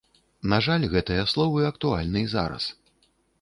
На 0.53 0.57
жаль, 0.67 0.85
гэтыя 0.93 1.25
словы 1.33 1.67
актуальны 1.71 2.19
і 2.25 2.31
зараз. 2.35 2.67